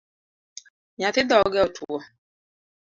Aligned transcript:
Nyathi 0.97 1.21
dhoge 1.29 1.59
otwo 1.67 1.95